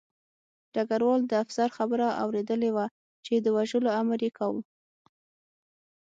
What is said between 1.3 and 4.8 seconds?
افسر خبره اورېدلې وه چې د وژلو امر یې کاوه